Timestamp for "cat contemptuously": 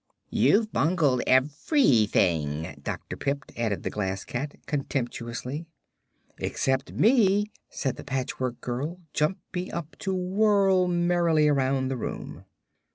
4.25-5.67